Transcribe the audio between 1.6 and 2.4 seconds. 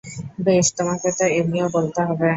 ও বলতে হবে।